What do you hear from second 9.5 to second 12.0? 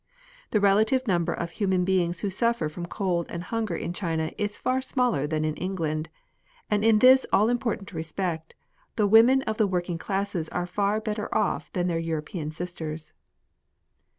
the working classes are far better off than their